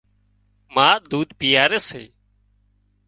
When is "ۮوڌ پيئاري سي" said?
1.09-2.03